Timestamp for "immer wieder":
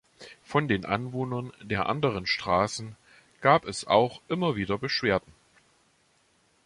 4.29-4.79